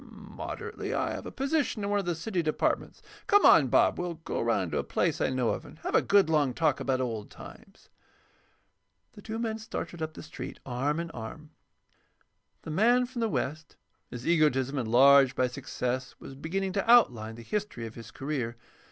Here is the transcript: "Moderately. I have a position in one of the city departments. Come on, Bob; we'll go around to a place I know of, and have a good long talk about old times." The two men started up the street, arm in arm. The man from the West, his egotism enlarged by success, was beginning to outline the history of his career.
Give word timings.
"Moderately. 0.03 0.95
I 0.95 1.11
have 1.11 1.27
a 1.27 1.31
position 1.31 1.83
in 1.83 1.89
one 1.91 1.99
of 1.99 2.05
the 2.05 2.15
city 2.15 2.41
departments. 2.41 3.03
Come 3.27 3.45
on, 3.45 3.67
Bob; 3.67 3.99
we'll 3.99 4.15
go 4.15 4.39
around 4.39 4.71
to 4.71 4.79
a 4.79 4.83
place 4.83 5.21
I 5.21 5.29
know 5.29 5.49
of, 5.49 5.63
and 5.63 5.77
have 5.83 5.93
a 5.93 6.01
good 6.01 6.27
long 6.27 6.55
talk 6.55 6.79
about 6.79 6.99
old 6.99 7.29
times." 7.29 7.87
The 9.13 9.21
two 9.21 9.37
men 9.37 9.59
started 9.59 10.01
up 10.01 10.15
the 10.15 10.23
street, 10.23 10.59
arm 10.65 10.99
in 10.99 11.11
arm. 11.11 11.51
The 12.63 12.71
man 12.71 13.05
from 13.05 13.21
the 13.21 13.29
West, 13.29 13.75
his 14.09 14.25
egotism 14.25 14.79
enlarged 14.79 15.35
by 15.35 15.45
success, 15.45 16.15
was 16.17 16.33
beginning 16.33 16.73
to 16.73 16.89
outline 16.91 17.35
the 17.35 17.43
history 17.43 17.85
of 17.85 17.93
his 17.93 18.09
career. 18.09 18.57